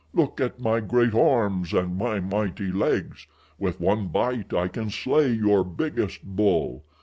Look 0.15 0.41
at 0.41 0.59
my 0.59 0.79
great 0.79 1.13
arms 1.13 1.73
and 1.73 1.95
my 1.95 2.19
mighty 2.19 2.71
legs. 2.71 3.27
With 3.59 3.79
one 3.79 4.07
bite 4.07 4.51
I 4.51 4.67
can 4.67 4.89
slay 4.89 5.31
your 5.31 5.63
biggest 5.63 6.23
bull. 6.23 6.83